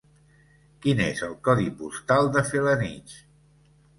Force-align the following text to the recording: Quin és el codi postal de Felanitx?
Quin 0.85 1.01
és 1.07 1.21
el 1.27 1.35
codi 1.49 1.67
postal 1.83 2.31
de 2.37 2.45
Felanitx? 2.47 3.21